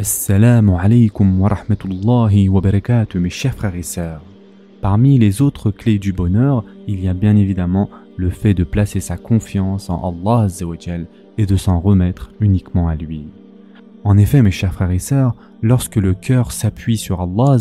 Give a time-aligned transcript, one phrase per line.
[0.00, 4.22] Assalamu alaikum wa rahmatullahi wa barakatuh mes chers frères et sœurs.
[4.80, 9.00] Parmi les autres clés du bonheur, il y a bien évidemment le fait de placer
[9.00, 10.48] sa confiance en Allah
[11.36, 13.26] et de s'en remettre uniquement à lui.
[14.02, 17.58] En effet, mes chers frères et sœurs, lorsque le cœur s'appuie sur Allah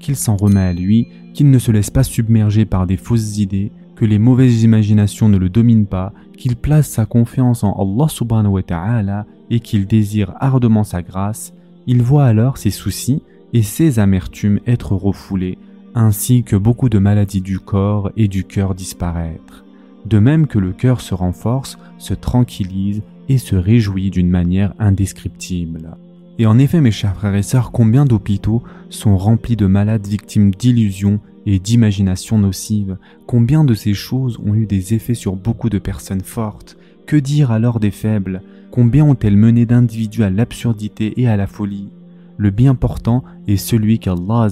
[0.00, 3.72] qu'il s'en remet à lui, qu'il ne se laisse pas submerger par des fausses idées,
[4.04, 8.62] les mauvaises imaginations ne le dominent pas, qu'il place sa confiance en Allah subhanahu wa
[8.62, 11.54] ta'ala et qu'il désire ardemment sa grâce,
[11.86, 15.58] il voit alors ses soucis et ses amertumes être refoulés,
[15.94, 19.64] ainsi que beaucoup de maladies du corps et du cœur disparaître.
[20.06, 25.96] De même que le cœur se renforce, se tranquillise et se réjouit d'une manière indescriptible.
[26.38, 30.50] Et en effet, mes chers frères et sœurs, combien d'hôpitaux sont remplis de malades victimes
[30.50, 32.96] d'illusions et d'imaginations nocives?
[33.26, 36.76] Combien de ces choses ont eu des effets sur beaucoup de personnes fortes?
[37.06, 38.42] Que dire alors des faibles?
[38.70, 41.90] Combien ont-elles mené d'individus à l'absurdité et à la folie?
[42.38, 44.48] Le bien portant est celui qu'Allah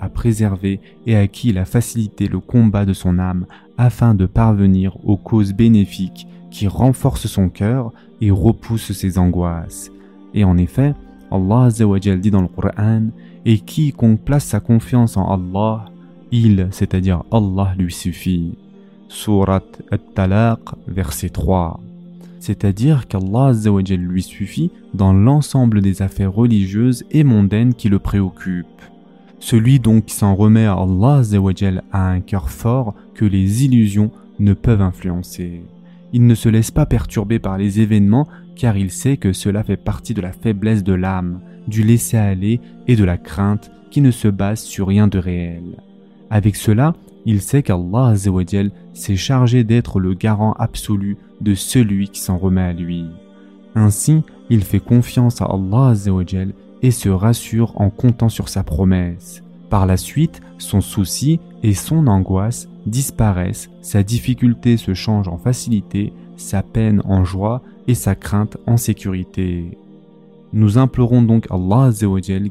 [0.00, 3.46] a préservé et à qui il a facilité le combat de son âme
[3.78, 9.90] afin de parvenir aux causes bénéfiques qui renforcent son cœur et repoussent ses angoisses.
[10.34, 10.94] Et en effet,
[11.30, 13.08] Allah dit dans le Coran
[13.44, 15.86] Et quiconque place sa confiance en Allah,
[16.32, 18.56] il, c'est-à-dire Allah, lui suffit.
[19.08, 21.80] Surat At-Talaq, verset 3.
[22.40, 23.52] C'est-à-dire qu'Allah
[23.90, 28.66] lui suffit dans l'ensemble des affaires religieuses et mondaines qui le préoccupent.
[29.38, 31.22] Celui donc qui s'en remet à Allah
[31.92, 35.62] a un cœur fort que les illusions ne peuvent influencer.
[36.12, 39.76] Il ne se laisse pas perturber par les événements car il sait que cela fait
[39.76, 44.28] partie de la faiblesse de l'âme, du laisser-aller et de la crainte qui ne se
[44.28, 45.76] base sur rien de réel.
[46.30, 48.14] Avec cela, il sait qu'Allah
[48.94, 53.04] s'est chargé d'être le garant absolu de celui qui s'en remet à lui.
[53.74, 55.94] Ainsi, il fait confiance à Allah
[56.82, 59.42] et se rassure en comptant sur sa promesse.
[59.70, 66.12] Par la suite, son souci et son angoisse disparaissent, sa difficulté se change en facilité,
[66.36, 69.76] sa peine en joie et sa crainte en sécurité.
[70.52, 71.90] Nous implorons donc Allah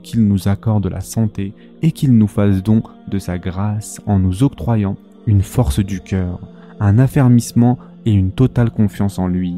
[0.03, 4.43] qu'il nous accorde la santé et qu'il nous fasse don de sa grâce en nous
[4.43, 6.39] octroyant une force du cœur,
[6.79, 9.55] un affermissement et une totale confiance en lui.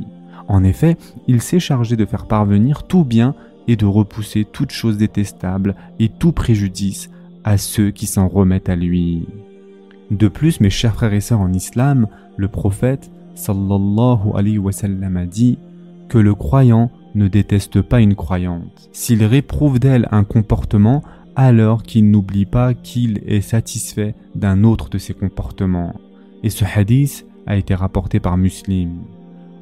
[0.47, 3.35] En effet, il s'est chargé de faire parvenir tout bien
[3.67, 7.09] et de repousser toute chose détestable et tout préjudice
[7.47, 9.25] à ceux qui s'en remettent à lui.
[10.11, 15.15] De plus, mes chers frères et sœurs en islam, le prophète sallallahu alayhi wa sallam
[15.15, 15.57] a dit
[16.09, 18.89] que le croyant ne déteste pas une croyante.
[18.91, 21.03] S'il réprouve d'elle un comportement,
[21.37, 25.95] alors qu'il n'oublie pas qu'il est satisfait d'un autre de ses comportements.
[26.43, 28.91] Et ce hadith a été rapporté par Muslim.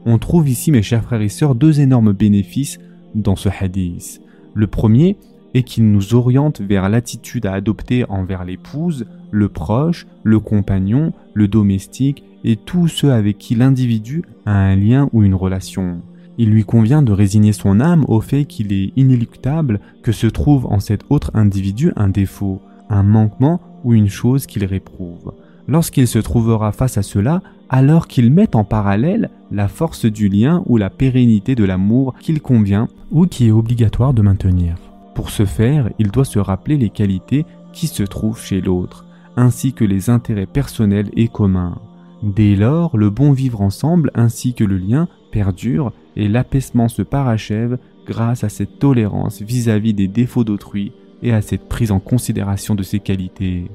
[0.07, 2.79] On trouve ici, mes chers frères et sœurs, deux énormes bénéfices
[3.13, 4.21] dans ce hadith.
[4.55, 5.17] Le premier
[5.55, 11.47] est qu'il nous oriente vers l'attitude à adopter envers l'épouse, le proche, le compagnon, le
[11.47, 16.01] domestique et tous ceux avec qui l'individu a un lien ou une relation.
[16.37, 20.65] Il lui convient de résigner son âme au fait qu'il est inéluctable que se trouve
[20.65, 25.33] en cet autre individu un défaut, un manquement ou une chose qu'il réprouve.
[25.69, 30.63] Lorsqu'il se trouvera face à cela, alors qu'il met en parallèle la force du lien
[30.65, 34.75] ou la pérennité de l'amour qu'il convient ou qui est obligatoire de maintenir.
[35.15, 39.05] Pour ce faire, il doit se rappeler les qualités qui se trouvent chez l'autre,
[39.37, 41.79] ainsi que les intérêts personnels et communs.
[42.21, 47.77] Dès lors, le bon vivre ensemble ainsi que le lien perdure et l'apaisement se parachève
[48.05, 50.91] grâce à cette tolérance vis-à-vis des défauts d'autrui
[51.23, 53.71] et à cette prise en considération de ses qualités.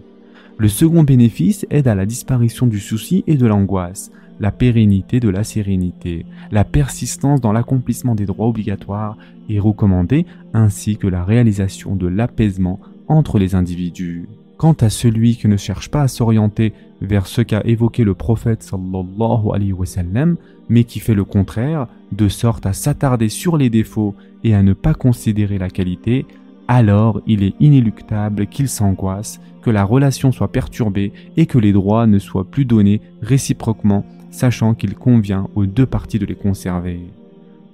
[0.61, 5.31] Le second bénéfice aide à la disparition du souci et de l'angoisse, la pérennité de
[5.31, 9.17] la sérénité, la persistance dans l'accomplissement des droits obligatoires
[9.49, 12.79] et recommandés, ainsi que la réalisation de l'apaisement
[13.09, 14.29] entre les individus.
[14.59, 18.63] Quant à celui qui ne cherche pas à s'orienter vers ce qu'a évoqué le prophète
[18.63, 20.37] sallallahu alayhi wa sallam,
[20.69, 24.75] mais qui fait le contraire, de sorte à s'attarder sur les défauts et à ne
[24.75, 26.27] pas considérer la qualité,
[26.71, 32.07] alors il est inéluctable qu'il s'angoisse, que la relation soit perturbée et que les droits
[32.07, 37.01] ne soient plus donnés réciproquement, sachant qu'il convient aux deux parties de les conserver.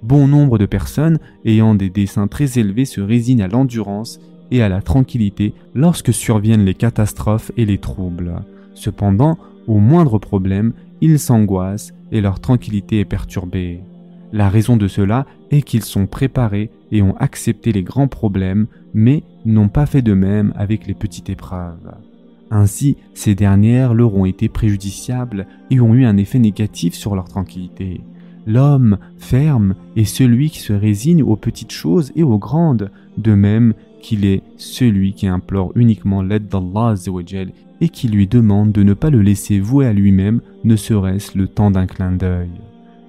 [0.01, 4.69] Bon nombre de personnes ayant des dessins très élevés se résignent à l'endurance et à
[4.69, 8.33] la tranquillité lorsque surviennent les catastrophes et les troubles.
[8.73, 13.81] Cependant, au moindre problème, ils s'angoissent et leur tranquillité est perturbée.
[14.33, 19.23] La raison de cela est qu'ils sont préparés et ont accepté les grands problèmes, mais
[19.45, 21.91] n'ont pas fait de même avec les petites épreuves.
[22.49, 27.25] Ainsi, ces dernières leur ont été préjudiciables et ont eu un effet négatif sur leur
[27.25, 28.01] tranquillité.
[28.45, 33.73] L'homme ferme est celui qui se résigne aux petites choses et aux grandes, de même
[34.01, 36.95] qu'il est celui qui implore uniquement l'aide d'Allah
[37.81, 41.47] et qui lui demande de ne pas le laisser vouer à lui-même, ne serait-ce le
[41.47, 42.49] temps d'un clin d'œil.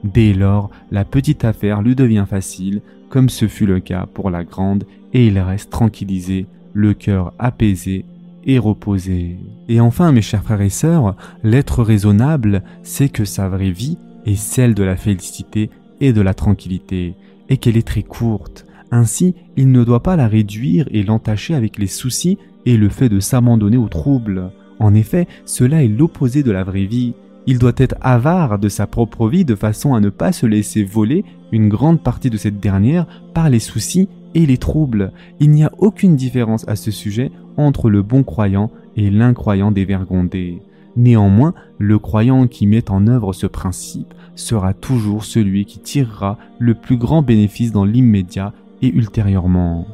[0.05, 4.45] Dès lors, la petite affaire lui devient facile, comme ce fut le cas pour la
[4.45, 8.05] grande, et il reste tranquillisé, le cœur apaisé
[8.45, 9.37] et reposé.
[9.69, 14.37] Et enfin, mes chers frères et sœurs, l'être raisonnable, c'est que sa vraie vie est
[14.37, 15.71] celle de la félicité
[16.01, 17.15] et de la tranquillité,
[17.49, 18.67] et qu'elle est très courte.
[18.91, 23.09] Ainsi, il ne doit pas la réduire et l'entacher avec les soucis et le fait
[23.09, 24.51] de s'abandonner aux troubles.
[24.79, 27.15] En effet, cela est l'opposé de la vraie vie.
[27.51, 30.85] Il doit être avare de sa propre vie de façon à ne pas se laisser
[30.85, 35.13] voler une grande partie de cette dernière par les soucis et les troubles.
[35.41, 40.61] Il n'y a aucune différence à ce sujet entre le bon croyant et l'incroyant dévergondé.
[40.95, 46.75] Néanmoins, le croyant qui met en œuvre ce principe sera toujours celui qui tirera le
[46.75, 48.53] plus grand bénéfice dans l'immédiat
[48.83, 49.87] et ultérieurement.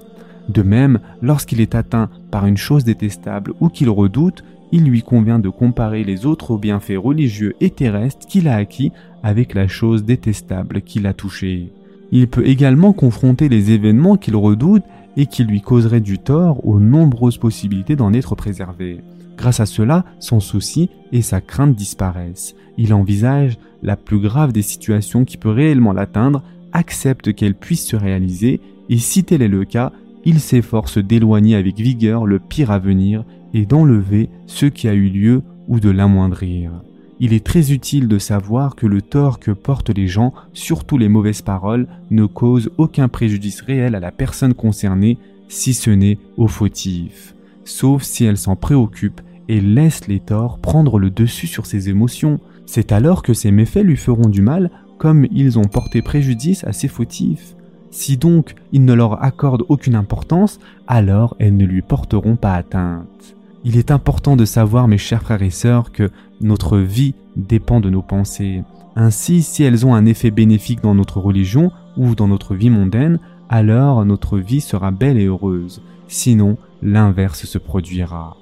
[0.49, 4.43] De même, lorsqu'il est atteint par une chose détestable ou qu'il redoute,
[4.75, 8.91] il lui convient de comparer les autres bienfaits religieux et terrestres qu'il a acquis
[9.23, 11.71] avec la chose détestable qu'il a touchée.
[12.11, 14.83] Il peut également confronter les événements qu'il redoute
[15.17, 18.99] et qui lui causeraient du tort aux nombreuses possibilités d'en être préservé.
[19.37, 22.57] Grâce à cela, son souci et sa crainte disparaissent.
[22.77, 26.43] Il envisage la plus grave des situations qui peut réellement l'atteindre,
[26.73, 29.93] accepte qu'elle puisse se réaliser, et si tel est le cas,
[30.25, 35.09] il s'efforce d'éloigner avec vigueur le pire à venir et d'enlever ce qui a eu
[35.09, 36.73] lieu ou de l'amoindrir.
[37.21, 41.09] Il est très utile de savoir que le tort que portent les gens, surtout les
[41.09, 45.19] mauvaises paroles, ne cause aucun préjudice réel à la personne concernée,
[45.49, 47.35] si ce n'est au fautif,
[47.65, 52.41] sauf si elle s'en préoccupe et laisse les torts prendre le dessus sur ses émotions.
[52.67, 56.73] C'est alors que ces méfaits lui feront du mal comme ils ont porté préjudice à
[56.73, 57.55] ses fautifs.
[57.95, 60.59] Si donc il ne leur accorde aucune importance,
[60.89, 63.37] alors elles ne lui porteront pas atteinte.
[63.63, 66.11] Il est important de savoir, mes chers frères et sœurs, que
[66.41, 68.65] notre vie dépend de nos pensées.
[68.97, 73.21] Ainsi, si elles ont un effet bénéfique dans notre religion ou dans notre vie mondaine,
[73.49, 75.81] alors notre vie sera belle et heureuse.
[76.09, 78.37] Sinon, l'inverse se produira.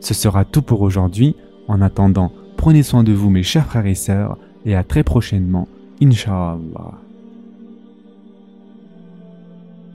[0.00, 1.36] Ce sera tout pour aujourd'hui.
[1.68, 5.68] En attendant, prenez soin de vous, mes chers frères et sœurs, et à très prochainement,
[6.02, 7.05] Inch'Allah.